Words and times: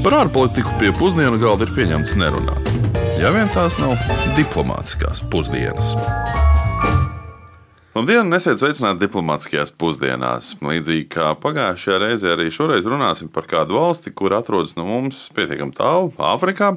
Par 0.00 0.14
ārpolitiku 0.16 0.70
pie 0.80 0.94
pusdienu 0.96 1.36
galda 1.36 1.66
ir 1.66 1.74
pieņemts 1.76 2.14
nerunāt. 2.16 2.68
Ja 3.20 3.28
vien 3.34 3.50
tās 3.52 3.74
nav 3.76 3.98
diplomātiskās 4.32 5.20
pusdienas. 5.28 5.90
Labdien, 7.92 8.30
nesiet 8.32 8.56
sveicināti 8.62 9.02
diplomātiskajās 9.02 9.74
pusdienās. 9.76 10.54
Līdzīgi 10.64 11.04
kā 11.12 11.34
pagājušajā 11.42 12.00
reizē, 12.00 12.32
arī 12.32 12.48
šoreiz 12.48 12.88
runāsim 12.88 13.28
par 13.28 13.44
kādu 13.50 13.76
valsti, 13.76 14.14
kur 14.16 14.32
atrodas 14.38 14.72
no 14.78 14.88
mums 14.88 15.26
pietiekami 15.36 15.76
tālu, 15.76 16.08
Āfrikā, 16.16 16.72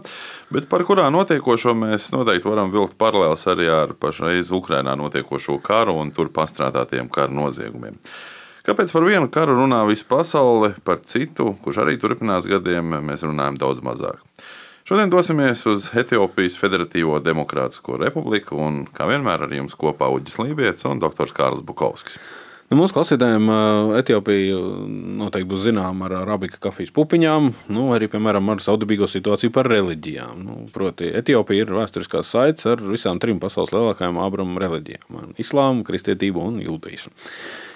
bet 0.52 0.68
par 0.68 0.84
kurā 0.84 1.08
notiekošo 1.16 1.78
mēs 1.80 2.12
noteikti 2.12 2.52
varam 2.52 2.76
vilkt 2.76 3.00
paralēlus 3.00 3.48
arī 3.56 3.72
ar 3.72 3.96
pašreiz 4.04 4.52
Ukrainā 4.52 5.00
notiekošo 5.00 5.62
karu 5.64 5.96
un 6.04 6.12
tur 6.12 6.28
pastrādātiem 6.36 7.08
karu 7.14 7.40
noziegumiem. 7.40 8.02
Kāpēc 8.64 8.94
par 8.96 9.04
vienu 9.04 9.28
karu 9.28 9.58
runā 9.58 9.82
visa 9.90 10.06
pasaule, 10.08 10.70
par 10.88 11.02
citu, 11.04 11.50
kurš 11.66 11.82
arī 11.84 11.98
turpinās 12.00 12.46
gadiem, 12.48 12.94
mēs 13.04 13.26
runājam 13.28 13.58
daudz 13.60 13.82
mazāk. 13.84 14.22
Šodien 14.88 15.12
dosimies 15.12 15.66
uz 15.68 15.90
Etiopijas 16.00 16.56
Federatīvo 16.60 17.20
Demokrātisko 17.24 17.98
republiku, 18.00 18.56
un 18.64 18.86
kā 18.88 19.08
vienmēr 19.08 19.44
ar 19.46 19.52
jums 19.56 19.76
kopā 19.80 20.08
Uģis 20.16 20.40
Lībijams 20.40 20.88
un 20.88 21.04
dr. 21.04 21.36
Kārls 21.36 21.64
Bukovskis. 21.64 22.16
Nu, 22.72 22.78
mūsu 22.80 22.96
klausītājiem 22.96 23.52
Etiopija 24.00 24.56
noteikti 25.20 25.50
būs 25.52 25.66
zināma 25.68 26.08
ar 26.08 26.16
arabika 26.22 26.62
kafijas 26.64 26.94
pupiņām, 26.96 27.52
nu, 27.76 27.90
arī 27.96 28.08
piemēram 28.10 28.48
ar 28.50 28.64
saudabīgo 28.64 29.12
situāciju 29.12 29.52
par 29.54 29.68
reliģijām. 29.72 30.40
Nu, 30.48 30.56
proti, 30.74 31.12
Etiopija 31.20 31.68
ir 31.68 31.76
vēsturiskās 31.76 32.32
saites 32.32 32.72
ar 32.72 32.82
visām 32.88 33.20
trim 33.20 33.44
pasaules 33.44 33.76
lielākajām 33.76 34.24
abramu 34.24 34.64
reliģijām- 34.64 35.36
islāmu, 35.44 35.84
kristietību 35.84 36.48
un 36.48 36.64
jūtīšu. 36.64 37.14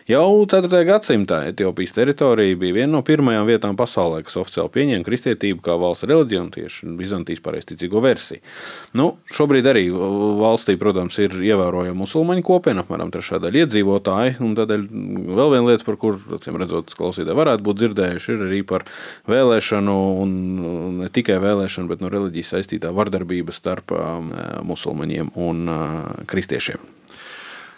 Jau 0.08 0.46
4. 0.48 0.72
gadsimtā 0.88 1.42
Etiopijas 1.50 1.92
teritorija 1.92 2.56
bija 2.56 2.78
viena 2.78 2.94
no 2.94 3.02
pirmajām 3.04 3.44
vietām 3.50 3.76
pasaulē, 3.76 4.22
kas 4.24 4.38
oficiāli 4.40 4.72
pieņēma 4.72 5.04
kristietību 5.04 5.60
kā 5.66 5.76
valsts 5.76 6.08
reliģiju 6.08 6.44
un 6.46 6.52
tieši 6.56 6.92
Bizantijas 6.96 7.44
pareizticīgo 7.44 7.99
versiju. 8.05 8.40
Nu, 8.96 9.10
šobrīd 9.36 9.68
arī 9.68 9.84
valstī, 9.91 10.77
protams, 10.80 11.20
ir 11.20 11.36
ievērojama 11.36 11.99
musulmaņu 12.05 12.48
kopiena, 12.48 12.88
apmēram 12.88 13.12
trešā 13.12 13.41
daļa 13.44 13.66
iedzīvotāji. 13.66 14.40
Tādēļ 14.62 14.88
vēl 15.41 15.55
viena 15.58 15.74
lieta, 15.74 15.90
par 15.91 15.99
kuru, 15.99 16.24
acīm 16.40 16.64
redzot, 16.64 16.96
klausītāji 16.96 17.42
varētu 17.44 17.68
būt 17.68 17.84
dzirdējuši, 17.84 18.34
ir 18.38 18.48
arī 18.48 18.64
par 18.71 18.88
vēlēšanu, 19.27 20.02
un 20.24 20.38
ne 21.04 21.12
tikai 21.12 21.42
vēlēšanu, 21.44 21.92
bet 21.92 21.99
no 21.99 22.16
reliģijas 22.16 22.55
saistītā 22.55 22.96
vardarbība 22.96 23.52
starp 23.52 23.92
musulmaņiem 24.71 25.36
un 25.36 25.74
kristiešiem. 26.32 26.96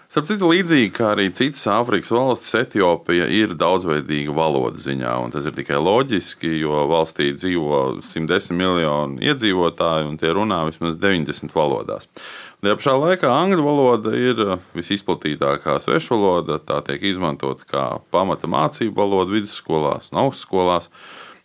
Starp 0.09 0.25
citu, 0.25 0.47
līdzīgi 0.49 0.87
kā 0.89 1.11
arī 1.13 1.27
citas 1.37 1.67
Āfrikas 1.69 2.09
valstis, 2.09 2.55
Etiopija 2.57 3.27
ir 3.29 3.51
daudzveidīga 3.53 4.33
valodas 4.33 4.87
ziņā. 4.87 5.11
Tas 5.35 5.45
ir 5.45 5.53
tikai 5.53 5.77
loģiski, 5.77 6.49
jo 6.63 6.79
valstī 6.89 7.27
dzīvo 7.35 7.99
110 8.01 8.57
miljoni 8.57 9.29
iedzīvotāji 9.29 10.07
un 10.09 10.15
tie 10.17 10.31
runā 10.33 10.63
vismaz 10.65 10.97
90 10.97 11.53
valodās. 11.53 12.09
Tajā 12.57 12.79
pašā 12.79 12.95
laikā 13.03 13.35
angļu 13.35 13.67
valoda 13.67 14.15
ir 14.17 14.41
visizplatītākā 14.79 15.77
svešvaloda. 15.85 16.57
Tā 16.57 16.81
tiek 16.89 17.05
izmantota 17.11 17.69
kā 17.69 17.85
pamata 18.09 18.49
mācību 18.49 18.97
valoda 18.97 19.37
vidusskolās 19.37 20.09
un 20.09 20.23
augstskolās. 20.23 20.89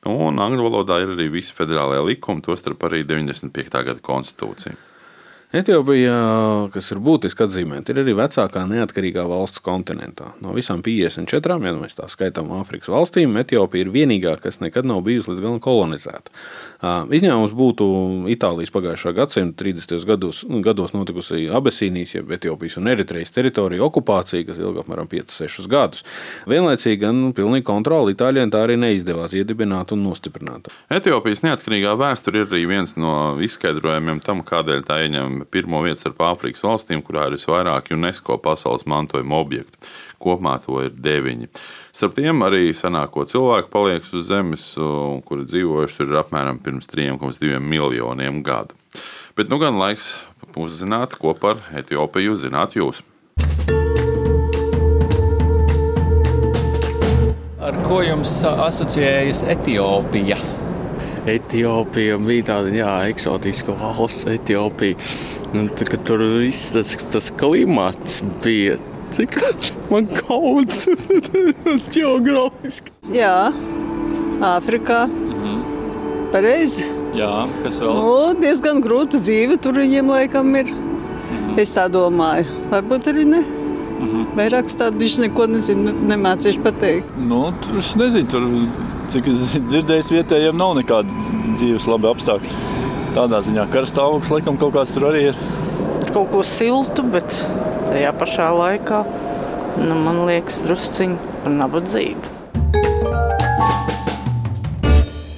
Un 0.09 0.41
angļu 0.41 0.70
valodā 0.70 1.03
ir 1.05 1.12
arī 1.19 1.29
visi 1.37 1.53
federālajie 1.53 2.09
likumi, 2.15 2.41
tostarp 2.48 2.89
arī 2.89 3.05
95. 3.12 3.85
gada 3.92 4.01
konstitūcija. 4.09 4.94
Etiopija, 5.55 6.15
kas 6.75 6.89
ir 6.91 6.99
būtiski 6.99 7.45
atzīmēta, 7.45 7.93
ir 7.95 8.01
arī 8.03 8.17
vecākā 8.19 8.65
neatkarīgā 8.67 9.23
valsts 9.31 9.63
kontinentā. 9.63 10.33
No 10.43 10.51
visām 10.57 10.81
54, 10.83 11.61
ja 11.63 11.75
mēs 11.79 11.95
tā 11.95 12.09
skaitām 12.11 12.51
Āfrikas 12.57 12.91
valstīm, 12.91 13.37
Etiopija 13.39 13.87
ir 13.87 13.93
vienīgā, 13.95 14.33
kas 14.43 14.59
nekad 14.59 14.89
nav 14.91 15.05
bijusi 15.07 15.31
līdz 15.31 15.45
galam 15.45 15.61
kolonizēta. 15.63 16.35
Izņēmums 16.85 17.55
būtu 17.55 17.87
Itālijas 18.35 18.75
pagājušā 18.75 19.13
gadsimta 19.15 19.63
30. 19.63 20.03
gados, 20.09 20.41
gados 20.67 20.91
notikusi 20.97 21.47
Abesīnijas, 21.47 22.17
jeb 22.17 22.35
Etiopijas 22.35 22.81
un 22.83 22.91
Eritrejas 22.91 23.31
teritorija 23.39 23.87
okupācija, 23.87 24.48
kas 24.51 24.59
ilga 24.59 24.83
apmēram 24.83 25.07
5-6 25.13 25.70
gadus. 25.70 26.03
Vienlaicīgi 26.51 26.98
gan 27.07 27.23
pilnīgi 27.37 27.69
kontroli 27.70 28.17
Itālijai 28.19 28.51
tā 28.51 28.64
arī 28.67 28.81
neizdevās 28.89 29.39
iedibināt 29.39 29.95
un 29.95 30.03
nostiprināt. 30.09 30.75
Etiopijas 30.91 31.47
neatkarīgā 31.47 31.95
vēsture 32.03 32.43
ir 32.43 32.51
arī 32.51 32.67
viens 32.75 32.98
no 32.98 33.14
izskaidrojumiem 33.39 34.19
tam, 34.27 34.43
kādēļ 34.43 34.85
tā 34.91 34.98
ieņem 35.07 35.44
pirmo 35.51 35.83
vietu 35.85 36.03
starp 36.03 36.23
Āfrikas 36.27 36.65
valstīm, 36.65 37.03
kurā 37.05 37.29
ir 37.29 37.37
visvairāk 37.37 37.93
UNESCO 37.95 38.39
pasaules 38.43 38.87
mantojuma 38.91 39.39
objektu. 39.41 39.81
Kopumā 40.23 40.57
to 40.63 40.79
ir 40.85 40.93
deviņi. 40.95 41.51
Starp 41.95 42.15
tiem 42.17 42.45
arī 42.47 42.71
senāko 42.77 43.27
cilvēku 43.29 43.73
paliek 43.73 44.07
uz 44.07 44.29
Zemes, 44.29 44.69
kuri 45.29 45.49
dzīvojuši 45.51 46.01
tur 46.01 46.21
apmēram 46.23 46.63
pirms 46.65 46.89
3,2 46.93 47.61
miljoniem 47.61 48.43
gadu. 48.47 48.77
Bet 49.37 49.51
nu 49.51 49.59
gan 49.61 49.77
laiks 49.81 50.15
uzzināt, 50.57 51.19
ko 51.19 51.35
par 51.35 51.61
Etiopiju 51.75 52.39
zināt 52.39 52.79
jūs. 52.79 53.03
Ar 57.65 57.79
ko 57.89 58.03
jums 58.05 58.37
asociējas 58.45 59.47
Etiopija? 59.55 60.37
Etiopija 61.27 62.18
bija 62.20 62.45
tāda 62.51 62.73
jā, 62.74 62.90
eksotiska 63.08 63.73
valsts, 63.80 64.27
Etiopija. 64.29 64.98
Nu, 65.55 65.68
tā, 65.73 65.86
tur 66.05 66.20
viss 66.42 66.73
tas, 66.74 66.92
tas 67.12 67.30
klimats 67.40 68.20
bija. 68.45 68.77
Cik 69.14 69.39
man 69.92 70.08
kauns 70.11 70.84
geogrāfiski? 71.95 72.92
Jā, 73.14 73.52
Āfrikā. 74.45 75.05
Mhm. 75.08 75.61
Pareizi. 76.34 76.89
Jā, 77.14 77.45
kas 77.63 77.79
vēl? 77.79 77.95
Nu, 78.02 78.14
diezgan 78.40 78.80
grūta 78.83 79.20
dzīve 79.23 79.61
tur 79.63 79.79
viņiem 79.79 80.11
laikam 80.11 80.51
ir. 80.58 80.73
Mhm. 80.74 81.55
Es 81.63 81.77
tā 81.77 81.86
domāju. 81.89 82.48
Varbūt 82.73 83.08
arī 83.13 83.24
ne. 83.30 83.45
Mhm. 83.95 84.24
Vairāk 84.36 84.68
tādu 84.74 85.01
viņš 85.05 85.14
neko 85.29 85.46
nezina, 85.55 85.95
nemācīšu 86.11 86.64
pateikt. 86.67 87.14
Nu, 87.30 87.46
tur 87.63 87.79
es 87.80 87.95
nezinu, 87.96 88.29
tur 88.29 88.48
cik 89.13 89.31
es 89.33 89.42
dzirdēju, 89.57 90.07
vietējiem 90.19 90.59
nav 90.59 90.75
nekāda 90.79 91.25
dzīves 91.55 91.89
labi 91.91 92.11
apstākļi. 92.11 92.63
Tādā 93.15 93.41
ziņā 93.47 93.67
karstāvoklis 93.73 94.33
laikam 94.35 94.59
kaut 94.61 94.75
kāds 94.77 94.95
tur 94.95 95.09
arī 95.11 95.29
ir. 95.31 95.41
Kaut 96.11 96.31
ko 96.33 96.42
siltu, 96.47 97.05
bet 97.14 97.41
tajā 97.89 98.14
pašā 98.19 98.51
laikā 98.55 99.03
nu, 99.83 99.98
man 99.98 100.25
liekas 100.29 100.63
drusciņi 100.67 101.35
par 101.45 101.59
nabadzību. 101.61 102.33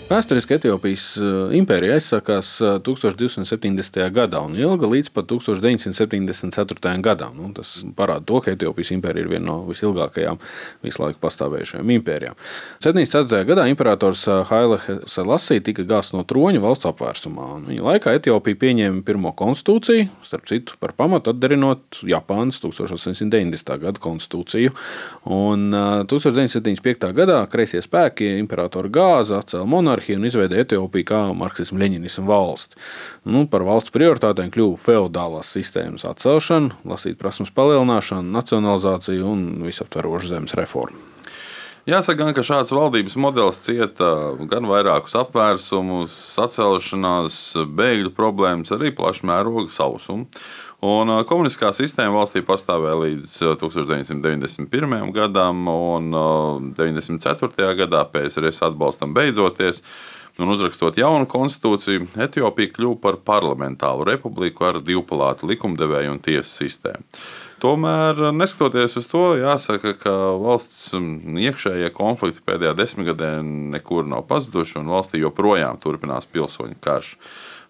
Vēsturiski 0.07 0.55
Etiopijas 0.55 1.05
eh, 1.19 1.55
impērija 1.59 1.97
aizsākās 1.99 2.53
1270. 2.87 3.97
Eh, 3.99 4.11
gadā 4.15 4.39
un 4.47 4.53
ilga 4.55 4.87
līdz 4.87 5.09
pat 5.11 5.27
1974. 5.33 6.93
gadam. 7.03 7.33
Nu, 7.35 7.49
tas 7.57 7.73
parāda 7.99 8.23
to, 8.29 8.39
ka 8.45 8.53
Etiopijas 8.55 8.93
impērija 8.95 9.25
ir 9.25 9.33
viena 9.33 9.49
no 9.49 9.57
visilgākajām 9.67 10.39
visu 10.87 11.03
laiku 11.03 11.19
pastāvējušajām 11.25 11.91
impērijām. 11.97 12.39
74. 12.87 13.41
gadā 13.49 13.65
imperators 13.73 14.23
eh, 14.31 14.45
Haile 14.47 14.79
Selassie 15.11 15.59
tika 15.67 15.83
gāzts 15.83 16.15
no 16.15 16.23
troņa 16.23 16.63
valsts 16.63 16.87
apvērsumā. 16.93 17.49
Viņa 17.67 17.89
laikā 17.89 18.15
Etiopija 18.21 18.61
pieņēma 18.63 19.03
pirmo 19.11 19.35
konstitūciju, 19.35 20.07
starp 20.29 20.47
citu 20.47 20.79
par 20.79 20.95
pamatu 20.95 21.35
atdarinot 21.35 22.05
Japānas 22.07 22.63
1890. 22.63 23.75
gada 23.89 24.07
konstitūciju. 24.07 24.71
Un 25.35 25.67
1975. 25.75 27.11
gadā 27.19 27.43
kreisie 27.51 27.83
spēki 27.83 28.37
imperatoru 28.39 28.95
gāza 28.95 29.43
atcēla 29.43 29.67
monarhiju 29.67 29.96
monarhiju 29.97 30.19
un 30.19 30.27
izveidoja 30.27 30.65
Etiopiju 30.65 31.07
kā 31.09 31.21
marksismu-leņinismu 31.33 32.27
valsti. 32.29 32.77
Nu, 33.25 33.47
par 33.49 33.65
valsts 33.65 33.93
prioritātēm 33.95 34.53
kļuva 34.53 34.77
feudālās 34.77 35.53
sistēmas 35.57 36.05
atcelšana, 36.05 36.77
lasīt 36.85 37.19
prasmes 37.19 37.51
palielināšana, 37.51 38.29
nacionalizācija 38.37 39.25
un 39.25 39.65
visaptveroša 39.65 40.35
zemes 40.35 40.55
reforma. 40.55 40.99
Jāsaka, 41.87 42.33
ka 42.35 42.43
šāds 42.43 42.73
valdības 42.75 43.15
modelis 43.15 43.61
cieta 43.63 44.35
gan 44.51 44.67
vairākus 44.67 45.15
apvērsumus, 45.21 46.17
sacelšanās, 46.35 47.37
bēgļu 47.79 48.11
problēmas, 48.17 48.73
arī 48.75 48.91
plašu 48.91 49.29
mērogu 49.31 49.71
sausumu. 49.71 50.27
Un 50.87 51.11
komunistiskā 51.27 51.73
sistēma 51.75 52.21
valstī 52.21 52.43
pastāvēja 52.47 52.99
līdz 53.01 53.31
1991. 53.59 55.09
gadam, 55.17 55.65
un 55.73 56.13
94. 56.77 57.73
gadā 57.81 58.05
PSRS 58.13 58.63
atbalstam 58.69 59.17
beidzoties. 59.17 59.83
Un 60.37 60.53
uzrakstot 60.53 60.99
jaunu 61.01 61.25
konstitūciju, 61.33 62.11
Etiopija 62.21 62.69
kļuva 62.77 62.99
par 63.01 63.17
parlamentāru 63.25 64.05
republiku 64.05 64.67
ar 64.69 64.83
divpalātu 64.85 65.49
likumdevēju 65.49 66.13
un 66.13 66.21
tiesu 66.21 66.51
sistēmu. 66.61 67.09
Tomēr, 67.63 68.21
neskatoties 68.37 68.99
uz 69.01 69.09
to, 69.09 69.25
jāsaka, 69.41 69.95
ka 69.97 70.13
valsts 70.37 70.93
iekšējie 70.93 71.89
konflikti 71.97 72.45
pēdējā 72.45 72.77
desmitgadē 72.77 73.33
nekur 73.73 74.05
nav 74.05 74.27
pazuduši, 74.29 74.77
un 74.83 74.93
valstī 74.93 75.25
joprojām 75.25 75.81
turpinās 75.81 76.29
pilsoņu 76.29 76.77
karš. 76.85 77.17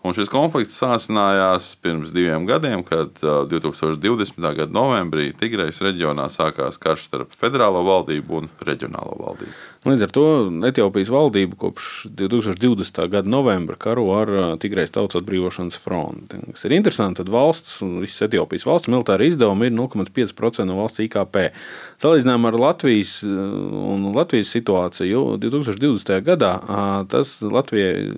Un 0.06 0.14
šis 0.14 0.28
konflikts 0.30 0.76
sācinājās 0.78 1.72
pirms 1.82 2.12
diviem 2.14 2.44
gadiem, 2.46 2.84
kad 2.86 3.16
2020. 3.50 4.38
gada 4.38 4.70
novembrī 4.70 5.32
Tigrejas 5.34 5.80
reģionā 5.82 6.28
sākās 6.30 6.78
karš 6.78 7.08
starp 7.08 7.34
federālo 7.34 7.82
valdību 7.88 8.38
un 8.38 8.46
reģionālo 8.68 9.16
valdību. 9.24 9.56
Līdz 9.86 10.02
ar 10.02 10.10
to 10.10 10.22
Etiopijas 10.66 11.10
valdība 11.14 11.54
kopš 11.60 12.08
2020. 12.18 12.96
gada 13.06 13.30
novembra 13.30 13.76
karo 13.78 14.08
ar 14.16 14.30
Tigrejas 14.58 14.90
Tautas 14.90 15.20
atbrīvošanas 15.20 15.76
fronti. 15.78 16.40
Kas 16.50 16.66
ir 16.66 16.74
interesanti, 16.74 17.20
tad 17.20 17.30
valsts, 17.30 17.76
visas 18.02 18.24
Etiopijas 18.26 18.66
valsts 18.66 18.90
militāra 18.90 19.28
izdevumi 19.28 19.68
ir 19.68 19.76
0,5% 19.76 20.66
no 20.66 20.80
valsts 20.80 21.04
IKP. 21.04 21.38
Salīdzinājumā 22.02 22.50
ar 22.50 22.58
Latvijas 22.64 23.12
un 23.22 24.08
Latvijas 24.16 24.50
situāciju 24.56 25.22
2020. 25.44 26.18
gadā 26.26 26.50
tas 27.12 27.36
Latvijai 27.46 28.08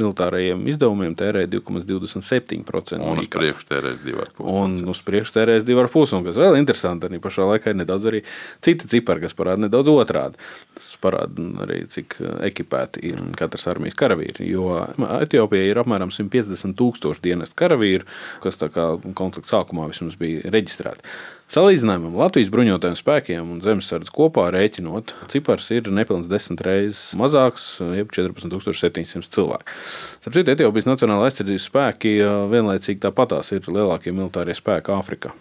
militārajiem 0.00 0.64
izdevumiem 0.72 1.12
tērē 1.20 1.44
2,27%. 1.52 3.02
Un 3.12 3.20
uz 3.20 3.28
priekšu 3.28 3.68
tērēs 3.74 4.00
2,5%. 4.08 4.48
Un 4.56 4.80
uz 4.88 5.04
priekšu 5.04 5.36
tērēs 5.36 5.68
2,5%. 5.68 6.16
Un 6.22 6.26
kas 6.30 6.40
vēl 6.40 6.56
interesanti, 6.62 7.12
arī 7.12 7.20
pašā 7.20 7.52
laikā 7.52 7.76
ir 7.76 7.80
nedaudz 7.84 8.08
arī 8.08 8.24
citi 8.64 8.88
cipari, 8.88 9.26
kas 9.28 9.36
parāda 9.36 9.66
nedaudz 9.66 9.92
otrādi. 9.92 10.40
Tas 10.76 10.94
parāda 11.02 11.44
arī, 11.64 11.82
cik 11.92 12.16
eh, 12.20 12.32
ekipēti 12.48 13.04
ir 13.12 13.20
katrs 13.38 13.68
armijas 13.72 13.98
karavīri. 13.98 14.48
Jo 14.48 14.80
Etiopijai 15.20 15.70
ir 15.70 15.82
apmēram 15.82 16.12
150 16.14 16.76
tūkstoši 16.78 17.24
dienestu 17.28 17.58
karavīru, 17.58 18.08
kas 18.44 18.58
konflikta 18.60 19.56
sākumā 19.56 19.90
vismaz 19.92 20.18
bija 20.20 20.52
reģistrēti. 20.52 21.06
Salīdzinājumam 21.52 22.14
Latvijas 22.16 22.48
bruņotajiem 22.48 22.96
spēkiem 22.96 23.50
un 23.52 23.58
zemesardzes 23.60 24.14
kopā 24.14 24.46
rēķinot, 24.54 25.12
cipars 25.28 25.66
ir 25.76 25.90
nepilns 25.92 26.30
desmit 26.30 26.64
reizes 26.64 27.12
mazāks, 27.20 27.66
jeb 27.92 28.08
14,700 28.16 29.28
cilvēku. 29.36 29.76
Starp 30.22 30.38
citu, 30.38 30.56
Etiopijas 30.56 30.88
Nacionālā 30.88 31.28
aizsardzības 31.28 31.68
spēki 31.68 32.16
eh, 32.22 32.34
vienlaicīgi 32.56 33.04
tāpatās 33.04 33.52
ir 33.52 33.68
lielākie 33.68 34.16
militārie 34.16 34.56
spēki 34.56 34.96
Āfrikā. 34.96 35.36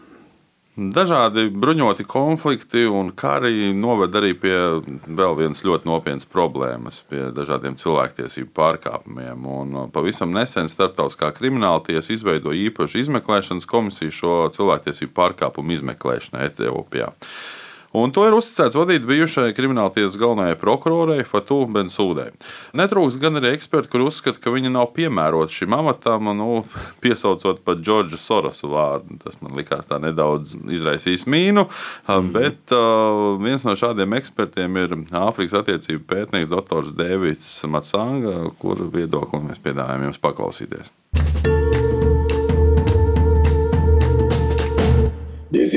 Dažādi 0.72 1.50
bruņoti 1.52 2.06
konflikti 2.08 2.86
un 2.88 3.10
kari 3.12 3.74
noved 3.76 4.14
arī 4.16 4.32
pie 4.40 4.56
vēl 5.04 5.34
vienas 5.36 5.66
ļoti 5.68 5.90
nopietnas 5.90 6.30
problēmas, 6.32 7.02
pie 7.12 7.26
dažādiem 7.36 7.76
cilvēktiesību 7.76 8.54
pārkāpumiem. 8.56 9.44
Un 9.52 9.92
pavisam 9.92 10.32
nesen 10.32 10.72
Startautiskā 10.72 11.34
krimināla 11.36 11.84
tiesa 11.84 12.16
izveidoja 12.16 12.70
īpašu 12.70 13.02
izmeklēšanas 13.04 13.68
komisiju 13.68 14.16
šo 14.16 14.36
cilvēktiesību 14.56 15.12
pārkāpumu 15.20 15.76
izmeklēšanai 15.76 16.48
Etiopijā. 16.48 17.12
Un 17.98 18.14
to 18.16 18.24
ir 18.24 18.36
uzticēts 18.38 18.78
vadīt 18.80 19.04
bijušajai 19.08 19.52
krimināltiesas 19.56 20.16
galvenajai 20.20 20.56
prokurorai 20.62 21.26
Fatu 21.28 21.66
Bensūdai. 21.76 22.30
Netrūks 22.80 23.18
gan 23.20 23.40
arī 23.42 23.52
eksperti, 23.58 23.92
kur 23.92 24.06
uzskata, 24.06 24.40
ka 24.40 24.54
viņa 24.54 24.72
nav 24.72 24.94
piemērota 24.96 25.52
šim 25.52 25.76
amatam, 25.76 26.32
nu, 26.40 26.62
piesaucot 27.04 27.60
pat 27.68 27.84
Džordža 27.84 28.20
Sorosu 28.22 28.72
vārdu. 28.72 29.20
Tas 29.26 29.42
man 29.44 29.58
likās 29.60 29.92
tā 29.92 30.00
nedaudz 30.04 30.56
izraisījis 30.72 31.28
mīnu, 31.28 31.68
mm. 32.08 32.32
bet 32.38 32.76
uh, 32.78 33.36
viens 33.44 33.68
no 33.68 33.76
šādiem 33.76 34.16
ekspertiem 34.22 34.80
ir 34.80 34.98
Āfrikas 35.22 35.60
attiecību 35.60 36.08
pētnieks 36.08 36.52
Dr. 36.52 36.94
Dēvids 36.96 37.50
Matsanga, 37.72 38.46
kuru 38.62 38.88
viedokli 38.94 39.44
mēs 39.50 39.60
piedāvājam 39.64 40.08
jums 40.08 40.24
paklausīties. 40.24 40.96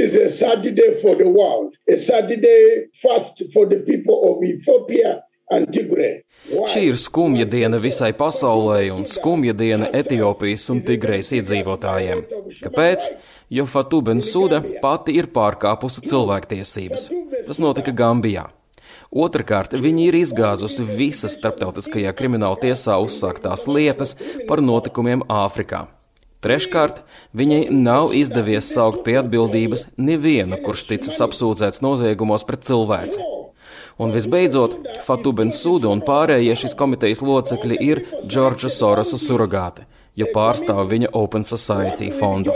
Is 0.04 0.16
a 0.16 0.28
sad 0.28 0.62
day 0.62 0.90
for 1.02 1.14
the 1.16 1.28
world, 1.38 1.74
a 1.88 1.96
sad 1.96 2.28
day 2.28 2.86
first 3.02 3.42
for 3.52 3.66
the 3.66 3.80
people 3.90 4.18
of 4.30 4.44
Ethiopia. 4.44 5.22
Šī 5.52 6.80
ir 6.88 6.96
skumja 6.96 7.44
diena 7.44 7.76
visai 7.78 8.14
pasaulē 8.16 8.88
un 8.94 9.04
skumja 9.04 9.52
diena 9.52 9.90
Etiopijas 9.92 10.64
un 10.72 10.80
Tigrejas 10.86 11.30
iedzīvotājiem. 11.36 12.22
Kāpēc? 12.64 13.10
Jo 13.52 13.66
Fatu 13.68 14.00
Bensūda 14.02 14.62
pati 14.80 15.18
ir 15.20 15.28
pārkāpusi 15.36 16.06
cilvēktiesības. 16.08 17.10
Tas 17.44 17.60
notika 17.60 17.92
Gambijā. 17.92 18.48
Otrakārt, 19.12 19.76
viņi 19.78 20.08
ir 20.08 20.18
izgāzusi 20.24 20.88
visas 20.88 21.36
starptautiskajā 21.36 22.14
krimināla 22.16 22.58
tiesā 22.64 22.96
uzsāktās 23.04 23.68
lietas 23.68 24.16
par 24.48 24.64
notikumiem 24.64 25.22
Āfrikā. 25.28 25.84
Treškārt, 26.44 26.98
viņai 27.32 27.62
nav 27.72 28.12
izdevies 28.12 28.66
saukt 28.74 29.00
pie 29.06 29.16
atbildības 29.22 29.86
nevienu, 29.96 30.58
kurš 30.60 30.82
ticis 30.90 31.22
apsūdzēts 31.24 31.80
noziegumos 31.84 32.44
pret 32.44 32.66
cilvēci. 32.68 33.24
Un 34.04 34.10
visbeidzot, 34.12 34.74
Fatu 35.06 35.32
Bensūda 35.38 35.88
un 35.88 36.02
pārējie 36.04 36.56
šīs 36.64 36.74
komitejas 36.76 37.22
locekļi 37.24 37.78
ir 37.86 38.02
Džordža 38.26 38.72
Sorosa 38.74 39.20
surrogāti, 39.22 39.86
jo 40.20 40.28
pārstāv 40.34 40.84
viņa 40.90 41.14
Open 41.16 41.46
Society 41.48 42.10
fondu. 42.18 42.52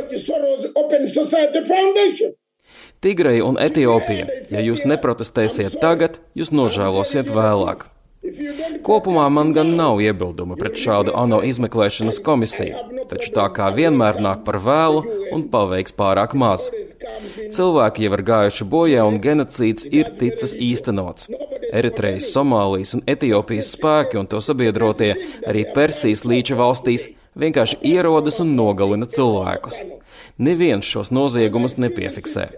Tigreja 3.00 3.44
un 3.46 3.56
Etiopija, 3.62 4.26
ja 4.50 4.64
jūs 4.69 4.82
neprotestēsiet 4.84 5.79
tagad, 5.81 6.19
jūs 6.37 6.50
nožēlosiet 6.52 7.31
vēlāk. 7.32 7.87
Kopumā 8.87 9.27
man 9.33 9.53
gan 9.57 9.75
nav 9.79 10.01
iebildumu 10.05 10.57
pret 10.61 10.79
šādu 10.81 11.15
ANO 11.19 11.41
izmeklēšanas 11.49 12.21
komisiju, 12.25 13.05
taču 13.11 13.33
tā 13.37 13.47
kā 13.57 13.71
vienmēr 13.75 14.21
nāk 14.25 14.45
par 14.47 14.61
vēlu 14.65 15.05
un 15.35 15.47
paveiks 15.53 15.95
pārāk 15.99 16.35
maz. 16.39 16.69
Cilvēki 17.55 18.07
jau 18.07 18.17
ir 18.17 18.25
gājuši 18.31 18.67
bojā 18.73 19.05
un 19.09 19.21
genocīds 19.25 19.87
ir 19.91 20.11
ticis 20.21 20.57
īstenots. 20.57 21.29
Eritrejas, 21.69 22.31
Somālijas 22.33 22.95
un 22.97 23.05
Etiopijas 23.07 23.75
spēki 23.77 24.19
un 24.21 24.29
to 24.31 24.41
sabiedrotie 24.45 25.13
arī 25.49 25.67
Persijas 25.75 26.25
līča 26.25 26.57
valstīs 26.59 27.09
vienkārši 27.39 27.81
ierodas 27.93 28.41
un 28.43 28.55
nogalina 28.59 29.07
cilvēkus. 29.07 29.83
Neviens 30.39 30.87
šos 30.87 31.13
noziegumus 31.15 31.77
nepiefiksē. 31.83 32.49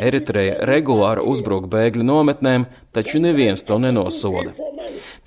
Eritreja 0.00 0.58
regulāri 0.68 1.24
uzbruk 1.32 1.66
bēgļu 1.72 2.04
nometnēm, 2.06 2.66
taču 2.96 3.20
neviens 3.20 3.64
to 3.68 3.78
nenosoda. 3.80 4.54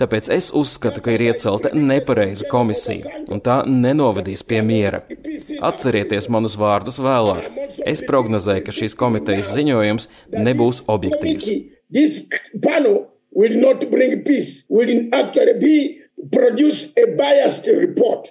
Tāpēc 0.02 0.30
es 0.34 0.50
uzskatu, 0.58 1.04
ka 1.06 1.14
ir 1.14 1.22
iecelta 1.28 1.70
nepareiza 1.74 2.48
komisija, 2.50 3.22
un 3.30 3.42
tā 3.46 3.62
nenovedīs 3.70 4.42
pie 4.48 4.64
miera. 4.66 5.04
Atcerieties 5.62 6.30
manus 6.34 6.58
vārdus 6.60 6.98
vēlāk. 7.04 7.52
Es 7.86 8.02
prognozēju, 8.08 8.66
ka 8.66 8.76
šīs 8.76 8.98
komitejas 8.98 9.54
ziņojums 9.54 10.10
nebūs 10.34 10.84
objektīvs. 10.90 11.50
Will 13.36 13.56
not 13.60 13.90
bring 13.90 14.24
peace, 14.24 14.62
will 14.70 15.10
actually 15.12 15.58
be 15.58 16.04
produce 16.32 16.94
a 16.96 17.08
biased 17.18 17.66
report. 17.66 18.30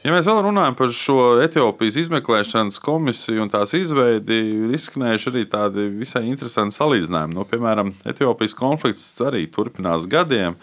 Ja 0.00 0.14
mēs 0.14 0.24
vēl 0.24 0.38
runājam 0.46 0.72
par 0.78 0.92
šo 0.96 1.14
Etiopijas 1.44 1.98
izmeklēšanas 2.00 2.78
komisiju 2.80 3.42
un 3.44 3.50
tās 3.52 3.74
izveidi, 3.76 4.38
ir 4.62 4.70
izskanējuši 4.78 5.28
arī 5.28 5.42
tādi 5.52 5.84
visai 5.92 6.22
interesanti 6.30 6.78
salīdzinājumi. 6.78 7.36
No, 7.36 7.42
nu, 7.42 7.48
piemēram, 7.50 7.90
Etiopijas 8.08 8.56
konflikts 8.56 9.10
arī 9.20 9.42
turpinās 9.52 10.08
gadiem, 10.08 10.56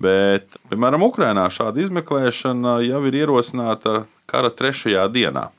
bet, 0.00 0.56
piemēram, 0.72 1.04
Ukrainā 1.04 1.44
šāda 1.52 1.84
izmeklēšana 1.84 2.78
jau 2.86 3.02
ir 3.10 3.20
ierosināta 3.20 4.06
kara 4.30 4.48
trešajā 4.48 5.04
dienā. 5.12 5.50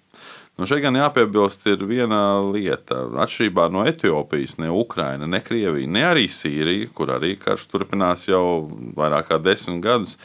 Nu, 0.58 0.66
šeit 0.66 0.82
gan 0.88 0.98
jāpiebilst, 0.98 1.70
ir 1.70 1.86
viena 1.86 2.42
lieta. 2.50 3.06
Atšķirībā 3.28 3.70
no 3.70 3.86
Etiopijas, 3.86 4.58
ne 4.58 4.74
Ukraina, 4.74 5.30
ne 5.30 5.46
Krievija, 5.46 5.86
ne 5.86 6.08
arī 6.10 6.26
Sīrija, 6.34 6.90
kur 6.98 7.14
arī 7.14 7.36
karš 7.38 7.70
turpinās 7.70 8.26
jau 8.26 8.66
vairāk 8.98 9.30
kā 9.30 9.38
desmit 9.38 9.86
gadus 9.86 10.18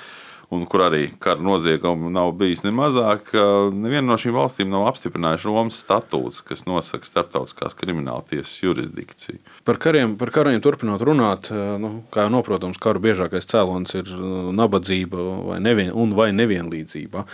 un 0.53 0.65
kur 0.71 0.85
arī 0.87 1.09
kara 1.23 1.43
noziegumu 1.43 2.11
nav 2.13 2.33
bijis 2.39 2.65
ne 2.67 2.73
mazāk, 2.75 3.31
neviena 3.73 4.07
no 4.11 4.19
šīm 4.21 4.37
valstīm 4.37 4.71
nav 4.73 4.89
apstiprinājusi 4.91 5.49
Romas 5.49 5.79
statūts, 5.81 6.43
kas 6.47 6.67
nosaka 6.69 7.09
starptautiskās 7.09 7.77
krimināla 7.79 8.25
tiesas 8.31 8.55
jurisdikciju. 8.63 9.41
Par 9.65 9.81
kariem, 9.83 10.17
par 10.21 10.33
kariem 10.35 10.63
turpinot 10.65 11.05
runāt, 11.05 11.51
nu, 11.53 11.97
kā 12.15 12.27
jau 12.27 12.35
noprotams, 12.37 12.81
karu 12.83 13.03
biežākais 13.05 13.49
cēlonis 13.51 13.99
ir 14.01 14.11
nabadzība 14.55 15.29
vai 15.51 15.61
nevien, 15.65 15.93
un 15.95 16.17
vai 16.19 16.33
nevienlīdzība. 16.37 17.25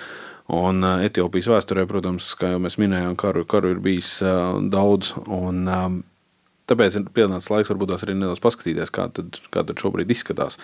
Un 0.50 0.82
Etiopijas 0.82 1.46
vēsturē, 1.46 1.84
protams, 1.86 2.32
kā 2.38 2.56
jau 2.56 2.62
mēs 2.62 2.74
minējām, 2.82 3.14
karu, 3.18 3.44
karu 3.46 3.76
ir 3.76 3.82
bijis 3.84 4.16
daudz. 4.72 5.12
Un, 5.30 5.62
Tāpēc 6.70 6.96
ir 7.00 7.06
pienācis 7.14 7.50
laiks 7.50 7.70
varbūt 7.72 7.94
arī 7.96 8.14
nedaudz 8.14 8.42
paskatīties, 8.44 8.92
kā 8.94 9.08
tad, 9.14 9.40
kā 9.50 9.64
tad 9.66 9.80
šobrīd 9.82 10.10
izskatās 10.14 10.58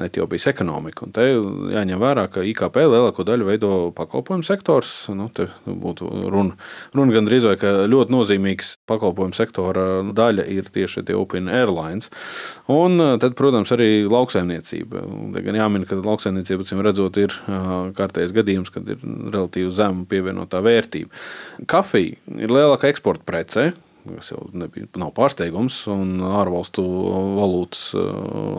Etiopijas 0.00 0.48
ekonomika. 0.54 1.04
Un 1.04 1.12
te 1.16 1.26
jāņem 1.30 2.00
vērā, 2.00 2.26
ka 2.32 2.44
IKP 2.48 2.78
lielāko 2.86 3.26
daļu 3.28 3.48
veido 3.50 3.72
pakalpojumu 3.96 4.46
sektors. 4.46 4.92
Nu, 5.12 5.28
te 5.34 5.50
būtu 5.66 6.08
runa, 6.32 6.56
runa 6.96 7.16
gandrīz 7.16 7.48
vai 7.50 7.56
ka 7.60 7.74
ļoti 7.90 8.14
nozīmīgs 8.14 8.72
pakalpojumu 8.88 9.36
sektora 9.36 9.86
daļa 10.16 10.46
ir 10.54 10.70
tieši 10.72 11.02
Ethiopian 11.04 11.50
Airlines. 11.52 12.08
Un 12.72 12.96
tad, 13.20 13.36
protams, 13.38 13.72
arī 13.76 14.06
lauksaimniecība. 14.08 15.04
Gan 15.44 15.60
jāmin, 15.60 15.84
ka 15.88 16.00
lauksaimniecība, 16.00 16.66
cim 16.68 16.80
redzot, 16.86 17.20
ir 17.20 17.36
kārtējs 17.98 18.34
gadījums, 18.36 18.72
kad 18.72 18.88
ir 18.88 19.04
relatīvi 19.04 19.70
zema 19.76 20.08
pievienotā 20.08 20.64
vērtība. 20.64 21.12
Kafija 21.70 22.40
ir 22.40 22.56
lielākā 22.56 22.90
eksporta 22.94 23.26
prece 23.28 23.70
kas 24.04 24.30
jau 24.32 24.42
nebija, 24.56 24.88
nav 25.00 25.12
pārsteigums, 25.16 25.82
un 25.90 26.20
ārvalstu 26.24 26.84
valūtas 27.36 27.82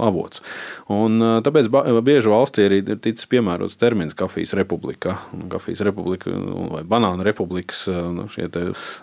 avots. 0.01 0.43
Un, 0.91 1.19
tāpēc 1.45 1.69
bieži 2.05 2.31
valstī 2.31 2.67
arī 2.67 2.81
ir 2.83 3.00
ticis 3.03 3.29
piemērots 3.31 3.79
termins 3.81 4.17
kafijas 4.17 4.53
republika. 4.57 5.17
Kafijas 5.51 5.83
republika 5.88 6.33
vai 6.71 6.83
banāna 6.88 7.25
republikas 7.27 7.86
nu, 7.89 8.27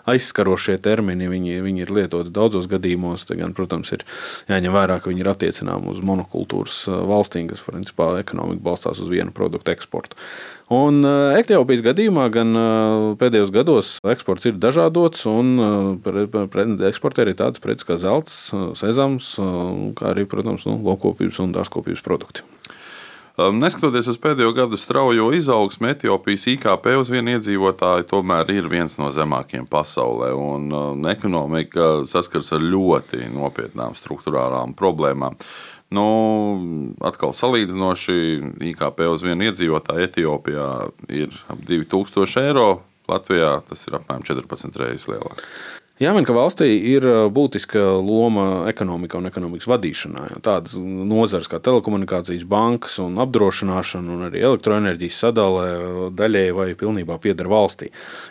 aizskarošie 0.09 0.77
termini 0.83 1.29
viņi, 1.31 1.59
viņi 1.65 1.85
ir 1.85 1.95
lietoti 1.99 2.33
daudzos 2.35 2.69
gadījumos. 2.71 3.27
Te 3.29 3.37
gan, 3.39 3.55
protams, 3.57 3.91
ir 3.95 4.05
jāņem 4.51 4.75
vērā, 4.75 4.99
ka 5.01 5.11
viņi 5.11 5.25
ir 5.25 5.33
attiecināmi 5.33 5.91
uz 5.93 6.03
monokultūras 6.05 6.85
valstīm, 7.09 7.49
kas 7.51 7.65
principā 7.65 8.13
ekonomika 8.23 8.65
balstās 8.71 9.01
uz 9.03 9.11
vienu 9.11 9.35
produktu 9.35 9.75
eksportu. 9.75 10.19
Un 10.69 11.01
Etiopijas 11.33 11.81
gadījumā 11.81 12.27
gan 12.29 12.53
pēdējos 13.17 13.49
gados 13.53 13.95
eksports 14.05 14.45
ir 14.45 14.59
dažādots, 14.61 15.25
un 15.25 15.57
eksportē 16.85 17.25
arī 17.25 17.33
tādas 17.39 17.63
preces 17.63 17.87
kā 17.89 17.97
zelts, 17.97 18.37
sezams, 18.77 19.31
kā 19.97 20.11
arī, 20.11 20.27
protams, 20.29 20.67
nu, 20.69 20.77
lokopības 20.85 21.41
un 21.41 21.57
dārzkopības 21.57 22.05
produkti. 22.05 22.45
Neskatoties 23.39 24.09
uz 24.11 24.17
pēdējo 24.19 24.51
gadu 24.51 24.77
straujo 24.77 25.29
izaugsmu, 25.31 25.93
Etiopijas 25.93 26.43
IKP 26.51 26.89
uz 26.99 27.09
vienu 27.13 27.37
iedzīvotāju 27.37 28.05
tomēr 28.09 28.51
ir 28.51 28.67
viens 28.67 28.97
no 28.99 29.07
zemākajiem 29.15 29.63
pasaulē. 29.69 30.33
Ekonomika 31.13 32.03
saskars 32.09 32.51
ar 32.57 32.65
ļoti 32.65 33.29
nopietnām 33.31 33.95
struktūrālām 33.95 34.75
problēmām. 34.75 35.39
Nu, 35.95 36.05
atkal 37.01 37.33
salīdzinoši 37.33 38.17
IKP 38.71 39.07
uz 39.09 39.23
vienu 39.25 39.47
iedzīvotāju 39.47 40.05
Etiopijā 40.05 40.69
ir 41.09 41.33
ap 41.49 41.63
2000 41.65 42.45
eiro. 42.45 42.69
Latvijā 43.09 43.55
tas 43.65 43.87
ir 43.89 43.97
apmēram 43.97 44.21
14 44.27 44.77
reizes 44.77 45.07
lielāk. 45.09 45.41
Jāmin, 45.99 46.23
ka 46.23 46.31
valstī 46.31 46.69
ir 46.93 47.03
būtiska 47.35 47.81
loma 47.99 48.43
ekonomikā 48.71 49.17
un 49.19 49.27
ekonomikas 49.27 49.67
vadīšanā. 49.67 50.27
Tādas 50.45 50.77
nozares 50.79 51.49
kā 51.51 51.57
telekomunikācijas, 51.59 52.45
bankas 52.47 52.93
un 53.03 53.17
apdrošināšana, 53.19 54.13
un 54.15 54.23
arī 54.29 54.39
elektroenerģijas 54.47 55.17
sadalē 55.25 55.65
daļēji 56.15 56.53
vai 56.55 56.67
pilnībā 56.79 57.17
pieder 57.19 57.49
valstī. 57.51 57.89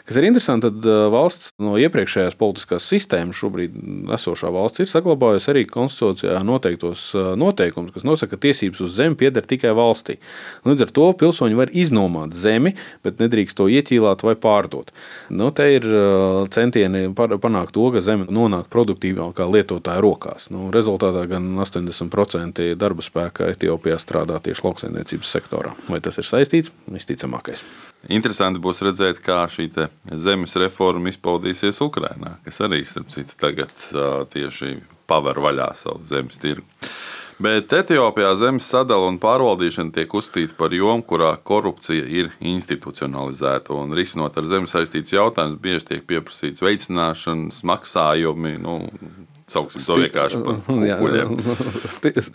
Kas 0.08 0.16
ir 0.16 0.28
interesanti, 0.30 0.70
tad 0.70 1.12
valsts 1.12 1.50
no 1.60 1.74
iepriekšējās 1.76 2.38
politiskās 2.40 2.86
sistēmas, 2.88 3.36
šobrīd 3.36 3.76
esošā 4.16 4.48
valsts, 4.54 4.80
ir 4.80 4.88
saglabājusi 4.88 5.52
arī 5.52 5.66
konstitūcijā 5.68 6.40
noteiktos 6.48 7.04
noteikumus, 7.36 7.92
kas 7.92 8.08
nosaka, 8.08 8.38
ka 8.38 8.46
tiesības 8.48 8.80
uz 8.86 8.96
zemi 8.96 9.20
pieder 9.20 9.44
tikai 9.44 9.74
valstī. 9.76 10.16
Līdz 10.64 10.86
ar 10.86 10.96
to 10.96 11.10
pilsoņi 11.20 11.60
var 11.60 11.76
iznomāt 11.76 12.32
zemi, 12.32 12.72
bet 13.04 13.20
nedrīkst 13.20 13.60
to 13.60 13.68
ieķīlāt 13.68 14.24
vai 14.24 14.38
pārdot. 14.40 14.96
Nu, 15.28 15.52
te 15.52 15.68
ir 15.76 15.84
centieni 16.56 17.12
panākt 17.12 17.57
panākt 17.58 17.74
to, 17.74 17.88
ka 17.90 18.00
zeme 18.00 18.26
nonāk 18.30 18.68
produktīvākā 18.70 19.46
lietotāja 19.50 20.02
rokās. 20.02 20.48
Nu, 20.54 20.70
rezultātā 20.70 21.26
gan 21.28 21.56
80% 21.58 22.74
darba 22.78 23.02
spēka 23.02 23.50
Etiopijā 23.50 23.98
strādā 23.98 24.38
tieši 24.42 24.64
lauksaimniecības 24.64 25.32
sektorā. 25.34 25.74
Vai 25.88 26.00
tas 26.00 26.18
ir 26.18 26.26
saistīts? 26.28 26.72
Visticamākais. 26.86 27.62
Interesanti 28.08 28.62
būs 28.62 28.82
redzēt, 28.86 29.18
kā 29.24 29.42
šī 29.50 29.70
zemes 30.14 30.54
reforma 30.56 31.10
izpaudīsies 31.10 31.82
Ukrajinā, 31.82 32.36
kas 32.44 32.60
arī, 32.62 32.84
starp 32.86 33.10
citu, 33.10 33.34
tagad 33.40 33.72
tieši 34.32 34.78
paver 35.08 35.40
vaļā 35.42 35.72
savu 35.74 36.04
zemes 36.06 36.38
tirgu. 36.38 36.66
Bet 37.38 37.70
Etiopijā 37.70 38.32
zemes 38.34 38.66
sadala 38.66 39.06
un 39.06 39.20
pārvaldīšana 39.22 39.94
tiek 39.94 40.14
uzskatīta 40.18 40.56
par 40.58 40.72
jomu, 40.74 41.04
kurā 41.06 41.30
korupcija 41.38 42.02
ir 42.02 42.32
institucionalizēta. 42.42 43.76
Un 43.78 43.94
risinot 43.94 44.34
ar 44.40 44.48
zemi 44.50 44.70
saistīts 44.70 45.14
jautājums, 45.14 45.54
bieži 45.62 45.92
tiek 45.92 46.06
pieprasīts 46.08 46.64
veicināšanas, 46.66 47.62
maksājumi. 47.70 48.56
Nu, 48.64 48.80
Sauksim 49.48 49.80
to 49.80 49.94
vienkārši 49.96 50.42
par 50.44 50.58
kukuļiem. 50.66 51.30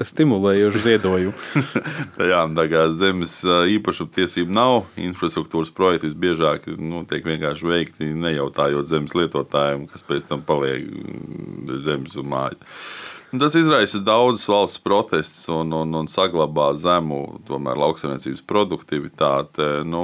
Stimulējošu 0.07 0.81
ziedojumu. 0.81 1.35
Jā, 2.31 2.41
tā 2.57 2.65
kā 2.71 2.87
zemes 2.97 3.35
īpašuma 3.75 4.15
tiesība 4.15 4.55
nav, 4.57 4.87
infrastruktūras 4.97 5.69
projekti 5.75 6.09
visbiežāk 6.09 6.71
nu, 6.79 7.03
tiek 7.09 7.27
vienkārši 7.27 7.69
veikti 7.69 8.09
nejautājot 8.17 8.89
zemes 8.89 9.13
lietotājiem, 9.19 9.85
kas 9.91 10.07
pēc 10.07 10.31
tam 10.31 10.41
paliek 10.47 10.87
zemes 11.85 12.17
un 12.17 12.31
māju. 12.33 12.73
Tas 13.39 13.55
izraisa 13.57 13.97
daudzas 13.99 14.45
valsts 14.47 14.81
protestus 14.83 15.47
un, 15.49 15.71
un, 15.73 15.95
un 15.97 16.09
saglabā 16.09 16.67
zemu 16.77 17.21
lauksaimniecības 17.49 18.43
produktivitāti. 18.45 19.69
Nu, 19.89 20.03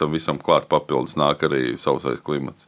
tam 0.00 0.16
visam 0.16 0.40
klāt 0.40 0.64
papildus 0.70 1.18
nāk 1.20 1.44
arī 1.44 1.74
sausais 1.76 2.22
klimats. 2.24 2.64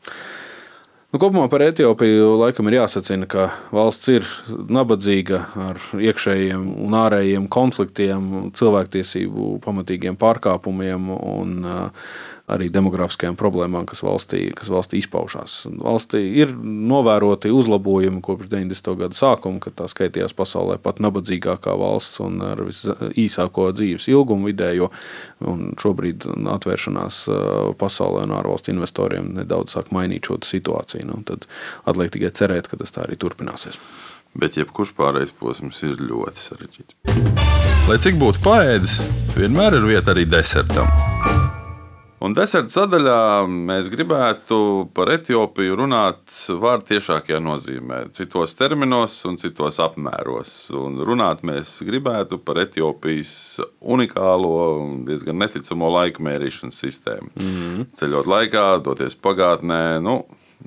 Nu, 1.09 1.17
kopumā 1.17 1.47
par 1.49 1.65
Etiopiju 1.65 2.35
laikam 2.37 2.69
ir 2.69 2.83
jāsacina, 2.83 3.25
ka 3.25 3.47
valsts 3.73 4.11
ir 4.13 4.29
nabadzīga 4.69 5.39
ar 5.71 5.81
iekšējiem 5.97 6.67
un 6.85 6.97
ārējiem 7.01 7.47
konfliktiem, 7.49 8.51
cilvēktiesību 8.61 9.55
pamatīgiem 9.65 10.21
pārkāpumiem 10.21 11.09
un 11.17 11.55
uh, 11.65 12.11
arī 12.49 12.69
demografiskajām 12.73 13.37
problēmām, 13.39 13.87
kas 13.89 14.01
valstī, 14.05 14.49
kas 14.57 14.71
valstī 14.73 15.03
izpaužās. 15.03 15.61
Valstī 15.69 16.23
ir 16.41 16.55
novēroti 16.57 17.53
uzlabojumi 17.55 18.23
kopš 18.25 18.49
90. 18.51 18.95
gada 19.03 19.19
sākuma, 19.19 19.61
kad 19.63 19.77
tā 19.79 19.89
skaitījās 19.91 20.35
pasaulē 20.37 20.79
pat 20.83 21.03
nabadzīgākā 21.05 21.77
valsts 21.79 22.23
un 22.25 22.41
ar 22.45 22.65
visīsāko 22.69 23.69
dzīves 23.77 24.09
ilgumu 24.13 24.51
vidējo. 24.51 24.91
Un 25.49 25.75
šobrīd 25.79 26.29
atvēršanās 26.57 27.25
pasaulē 27.81 28.25
un 28.29 28.37
ārvalstu 28.39 28.73
investoriem 28.75 29.35
nedaudz 29.43 29.77
sāk 29.77 29.93
mainīt 29.95 30.29
šo 30.29 30.41
situāciju. 30.45 31.09
Nu, 31.09 31.21
tad 31.29 31.49
atliek 31.89 32.15
tikai 32.15 32.33
cerēt, 32.33 32.71
ka 32.71 32.81
tas 32.81 32.95
tā 32.95 33.05
arī 33.05 33.21
turpināsies. 33.21 33.81
Bet 34.39 34.59
jebkurš 34.61 34.93
pārējais 34.97 35.33
posms 35.41 35.81
ir 35.89 36.01
ļoti 36.05 36.43
sarežģīts. 36.43 36.99
Lai 37.89 37.97
cik 38.05 38.19
būtu 38.21 38.45
paēdis, 38.45 38.99
vienmēr 39.39 39.81
ir 39.81 39.89
vieta 39.89 40.13
arī 40.13 40.29
desertam. 40.29 41.48
Un 42.19 42.35
deserta 42.35 42.81
sadaļā 42.81 43.47
mēs 43.47 43.87
gribētu 43.93 44.57
par 44.95 45.13
Etiopiju 45.15 45.77
runāt 45.79 46.33
vārdu 46.51 46.89
tiešākajā 46.89 47.39
nozīmē, 47.39 48.01
citos 48.17 48.57
terminos 48.59 49.21
un 49.29 49.39
citos 49.39 49.79
apmēros. 49.85 50.51
Un 50.75 50.99
runāt 51.07 51.45
mēs 51.47 51.77
gribētu 51.87 52.41
par 52.43 52.59
Etiopijas 52.65 53.61
unikālo 53.79 54.51
un 54.81 55.05
diezgan 55.07 55.39
neticamo 55.39 55.93
laika 55.95 56.25
mērīšanas 56.27 56.83
sistēmu. 56.83 57.31
Mm 57.39 57.55
-hmm. 57.55 57.87
Ceļot 58.01 58.27
laikā, 58.35 58.67
doties 58.83 59.15
pagātnē. 59.15 60.01
Nu, 60.03 60.25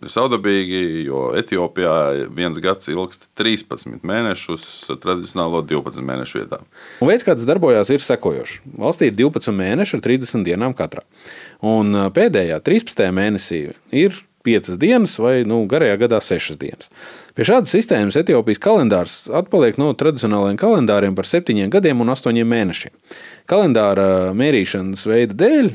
saudabīgi, 0.10 1.03
jo 1.05 1.29
Etiopijā 1.38 2.27
viens 2.33 2.57
gads 2.63 2.89
ilgst 2.91 3.27
13 3.39 4.01
mēnešus, 4.07 4.65
tradicionālo 5.03 5.62
12 5.67 6.05
mēnešu 6.07 6.41
vietā. 6.41 6.62
Un 7.03 7.12
veids, 7.12 7.25
kā 7.27 7.36
tas 7.38 7.48
darbojās, 7.50 7.91
ir 7.93 8.03
sekojošs. 8.05 8.60
Valstī 8.81 9.12
ir 9.12 9.17
12 9.19 9.55
mēneši 9.57 9.98
ar 9.98 10.03
30 10.07 10.48
dienām 10.48 10.75
katrā. 10.77 11.05
Un 11.62 11.93
pēdējā 12.15 12.62
13. 12.65 13.07
mēnesī 13.15 13.63
ir 13.91 14.21
5 14.43 14.77
dienas, 14.81 15.17
vai 15.21 15.41
nu, 15.48 15.63
garajā 15.69 15.98
gadā 16.01 16.21
6 16.24 16.57
dienas. 16.62 16.89
Pie 17.31 17.45
šādas 17.48 17.71
sistēmas 17.71 18.17
Etiopijas 18.19 18.60
kalendārs 18.60 19.13
atpaliek 19.31 19.77
no 19.79 19.93
tradicionālajiem 19.95 20.57
kalendāriem 20.60 21.15
par 21.15 21.29
7 21.29 21.69
gadiem 21.71 22.03
un 22.03 22.12
8 22.12 22.43
mēnešiem. 22.43 22.91
Kalendāra 23.48 24.33
mērīšanas 24.36 25.05
veida 25.07 25.38
dēļ 25.39 25.69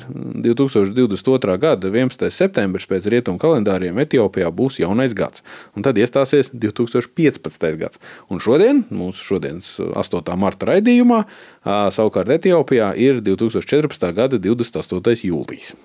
2022. 0.45 1.57
gada 1.63 1.89
11. 1.89 2.29
septembris 2.33 2.85
pēc 2.89 3.09
rietumu 3.13 3.41
kalendāriem 3.41 3.97
Etiopijā 4.05 4.53
būs 4.53 4.83
jaunais 4.83 5.17
gads, 5.17 5.45
un 5.77 5.87
tad 5.87 5.97
iestāsies 5.97 6.53
2015. 6.53 7.73
gads. 7.81 8.05
Un 8.29 8.45
šodien, 8.45 8.85
mūsu 8.93 9.25
šodienas 9.33 9.75
8. 9.81 10.37
marta 10.37 10.69
raidījumā, 10.75 11.25
savukārt 11.65 12.37
Etiopijā 12.37 12.93
ir 13.01 13.25
2014. 13.25 14.13
gada 14.13 14.41
28. 14.41 15.25
jūlijas. 15.25 15.77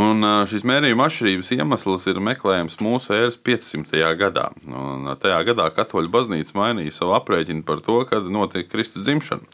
Un 0.00 0.24
šīs 0.48 0.62
mērījuma 0.64 1.04
atšķirības 1.04 1.50
iemesls 1.58 2.06
ir 2.08 2.20
meklējams 2.24 2.78
mūsu 2.80 3.12
ēras 3.12 3.36
500. 3.36 4.00
gadā. 4.16 4.46
Un 4.64 5.10
tajā 5.20 5.42
gadā 5.50 5.66
Katoļu 5.76 6.08
baznīca 6.14 6.56
mainīja 6.56 6.94
savu 6.96 7.12
aprēķinu 7.18 7.66
par 7.68 7.82
to, 7.84 7.98
kad 8.08 8.30
notiek 8.32 8.70
Kristus 8.72 9.04
dzimšana. 9.04 9.44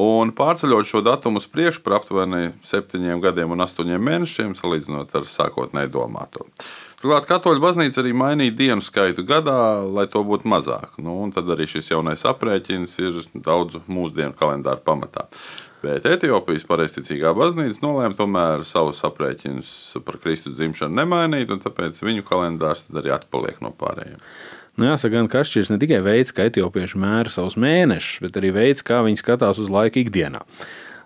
Un 0.00 0.30
pārceļot 0.36 0.86
šo 0.86 1.00
datumu 1.02 1.40
uz 1.40 1.48
priekšu 1.50 1.80
par 1.82 1.96
aptuveni 1.98 2.52
septiņiem 2.62 3.24
gadiem 3.24 3.56
un 3.56 3.64
astoņiem 3.64 4.04
mēnešiem, 4.06 4.52
salīdzinot 4.54 5.16
ar 5.18 5.26
sākotnēji 5.26 5.90
domāto. 5.96 6.46
Turklāt 7.00 7.24
Katoļu 7.30 7.62
baznīca 7.62 8.02
arī 8.02 8.10
mainīja 8.12 8.52
dienu 8.58 8.84
skaitu 8.84 9.22
gadā, 9.24 9.80
lai 9.88 10.04
to 10.12 10.20
būtu 10.26 10.48
mazāk. 10.52 10.98
Nu, 11.00 11.14
tad 11.32 11.48
arī 11.48 11.64
šis 11.70 11.88
jaunais 11.94 12.26
aprēķins 12.28 12.92
ir 13.00 13.22
daudzu 13.32 13.80
mūsdienu 13.88 14.36
kalendāru 14.36 14.84
pamatā. 14.84 15.24
Bet 15.80 16.04
Etiopijas 16.04 16.66
pareizticīgā 16.68 17.32
baznīca 17.32 17.80
nolēma 17.86 18.18
tomēr 18.18 18.66
savus 18.68 19.00
aprēķinus 19.08 19.70
par 20.04 20.20
Kristus 20.20 20.58
dzimšanu 20.58 20.98
nemainīt, 21.00 21.48
un 21.48 21.64
tāpēc 21.64 22.02
viņu 22.04 22.26
kalendārs 22.28 22.84
arī 22.92 23.14
atpaliek 23.16 23.62
no 23.64 23.72
pārējiem. 23.80 24.20
Nu, 24.76 24.90
jāsaka, 24.90 25.14
gan, 25.16 25.32
ka 25.32 25.40
atšķiras 25.40 25.72
ne 25.72 25.80
tikai 25.80 26.02
veids, 26.04 26.36
kā 26.36 26.50
etiopieši 26.50 27.00
mēra 27.00 27.32
savus 27.32 27.56
mēnešus, 27.60 28.20
bet 28.26 28.36
arī 28.36 28.52
veids, 28.60 28.84
kā 28.84 29.00
viņi 29.08 29.24
skatās 29.24 29.60
uz 29.60 29.72
laiku 29.72 30.04
ikdienā. 30.04 30.44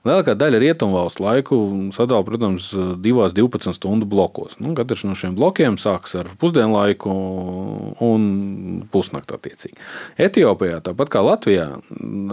Lielākā 0.04 0.34
daļa 0.37 0.58
rietumvalstu 0.61 1.25
laiku 1.25 1.58
sadala, 1.96 2.20
protams, 2.26 2.66
divās 3.00 3.32
12 3.32 3.73
stundu 3.73 4.04
blokos. 4.04 4.58
Nu, 4.61 4.75
katrs 4.76 5.06
no 5.08 5.14
šiem 5.16 5.32
blokiem 5.38 5.78
sākas 5.80 6.18
ar 6.20 6.28
pusdienlaiku 6.42 7.14
un 8.04 8.26
pusnakti 8.92 9.32
attiecīgi. 9.38 9.80
Etiopijā, 10.20 10.82
tāpat 10.84 11.14
kā 11.14 11.25
Latvijā, 11.25 11.70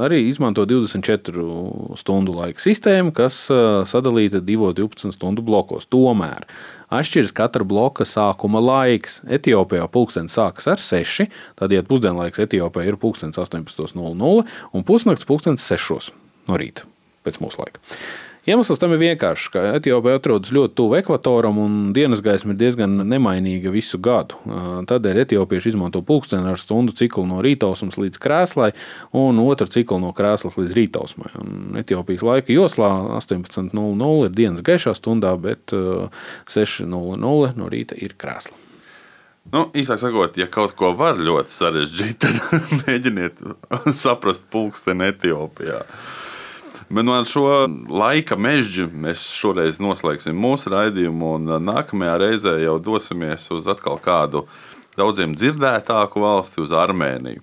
arī 0.04 0.20
izmanto 0.28 0.68
24 0.68 1.96
stundu 2.04 2.36
laika 2.42 2.60
sistēmu, 2.60 3.16
kas 3.16 3.40
sadalīta 3.88 4.44
divos 4.44 4.76
12 4.76 5.16
stundu 5.16 5.48
blokos. 5.48 5.88
Tomēr 5.88 6.44
atšķiras 6.92 7.32
katra 7.40 7.64
bloka 7.64 8.04
sākuma 8.04 8.60
laiks. 8.60 9.22
Etiopijā 9.32 9.88
pulkstenis 9.96 10.36
sākas 10.36 10.68
ar 10.76 10.88
6, 10.92 11.32
tad, 11.56 11.72
ja 11.72 11.88
pusdienlaiks 11.88 12.44
Etiopijā 12.44 12.92
ir 12.92 13.00
pulkstenis 13.00 13.40
18.00 13.40 14.48
un 14.76 14.90
pusnakts 14.92 15.24
pulkstenis 15.30 15.72
6 15.72 16.18
no 16.52 16.60
rīta 16.60 16.91
pēc 17.26 17.42
mūsu 17.44 17.64
laika. 17.64 17.82
Iemesls 18.50 18.80
tam 18.82 18.96
ir 18.96 18.98
vienkāršs, 19.04 19.52
ka 19.54 19.62
Etiopija 19.78 20.18
atrodas 20.18 20.50
ļoti 20.50 20.74
tuvu 20.80 20.96
ekvatoram 20.98 21.60
un 21.62 21.74
dienas 21.94 22.24
gaisma 22.26 22.56
ir 22.56 22.58
diezgan 22.58 22.96
nemainīga 23.06 23.70
visu 23.70 24.00
gadu. 24.02 24.40
Tādēļ 24.90 25.20
etiopieši 25.28 25.76
izmanto 25.76 26.02
pulksteni 26.02 26.50
ar 26.50 26.58
stundu 26.58 26.96
ciklu 26.98 27.28
no 27.30 27.44
rītausmas 27.46 28.00
līdz 28.02 28.18
krēslai 28.24 28.72
un 29.22 29.38
otru 29.44 29.70
ciklu 29.70 30.00
no 30.02 30.10
krēslas 30.18 30.58
līdz 30.58 30.74
rītausmai. 30.80 31.30
Un 31.38 31.78
Etiopijas 31.84 32.26
laika 32.26 32.56
joslā 32.56 32.90
18.00 33.20 34.26
ir 34.26 34.34
dienas 34.34 34.66
gaišā 34.66 34.96
stundā, 34.98 35.36
bet 35.38 35.70
6.00 35.70 37.22
no 37.22 37.70
rīta 37.70 38.00
ir 38.02 38.18
krēsla. 38.18 38.58
Nu, 39.52 39.68
īsāk 39.78 40.02
sakot, 40.02 40.38
ja 40.42 40.50
kaut 40.50 40.74
ko 40.80 40.96
var 40.98 41.22
ļoti 41.22 41.54
sarežģīt, 41.54 42.18
tad 42.26 42.74
mēģiniet 42.88 43.46
saprast 44.02 44.50
pulksteni 44.50 45.12
Etiopijā. 45.12 45.82
Bet 46.92 47.06
no 47.08 47.16
šo 47.24 47.46
laika 47.88 48.36
mežģu 48.36 48.90
mēs 48.92 49.22
šoreiz 49.40 49.78
noslēgsim 49.80 50.36
mūsu 50.36 50.74
raidījumu, 50.74 51.30
un 51.38 51.54
nākamajā 51.64 52.16
reizē 52.20 52.56
jau 52.60 52.74
dosimies 52.84 53.46
uz 53.56 53.70
atkal 53.72 53.96
kādu 54.04 54.42
daudziem 55.00 55.32
dzirdētāku 55.38 56.20
valsti, 56.20 56.60
uz 56.66 56.74
Armēniju. 56.76 57.40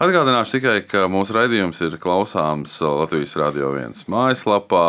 Atgādināšu 0.00 0.56
tikai, 0.56 0.78
ka 0.88 1.04
mūsu 1.12 1.36
raidījums 1.36 1.82
ir 1.84 1.98
klausāms 2.00 2.78
Latvijas 2.80 3.36
Rādio 3.36 3.74
1 3.76 4.06
mājaslapā, 4.08 4.86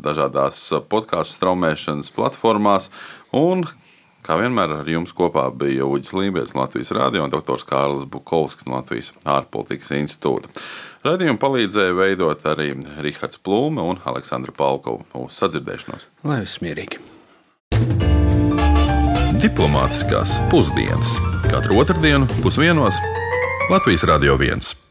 dažādās 0.00 0.62
podkāstu 0.88 1.36
straumēšanas 1.36 2.08
platformās, 2.16 2.88
un 3.36 3.66
Kā 4.26 4.34
vienmēr 4.40 4.72
ar 4.80 4.88
jums 4.90 5.12
kopā 5.14 5.44
bija 5.54 5.86
Uģis 5.86 6.10
Lībijams, 6.16 6.56
Latvijas 6.58 6.88
Rādio 6.96 7.22
un 7.22 7.30
dr. 7.30 7.60
Kārlis 7.68 8.08
Bukovskis 8.10 8.66
no 8.66 8.80
Latvijas 8.80 9.12
ārpolitikas 9.22 9.92
institūta. 9.94 10.50
Radījumu 11.06 11.38
palīdzēja 11.38 11.94
veidot 11.94 12.40
arī 12.50 12.72
Rihards 13.04 13.38
Plūme 13.38 13.84
un 13.92 14.00
Aleksandra 14.10 14.54
Palkova. 14.56 15.04
Uz 15.20 15.36
sadzirdēšanos! 15.38 16.08
Lai 16.26 16.40
viss 16.42 16.58
mierīgi! 16.64 16.98
Diplomātiskās 19.42 20.38
pusdienas 20.50 21.12
katru 21.46 21.78
otrdienu 21.82 22.26
pusdienos 22.40 22.98
Latvijas 23.70 24.06
Rādio 24.08 24.34
1. 24.40 24.85